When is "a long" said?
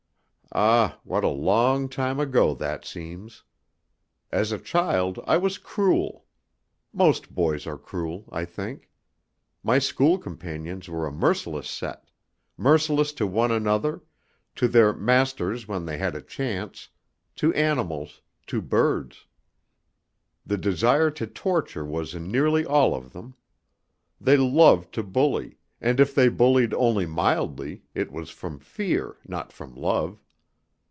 1.23-1.87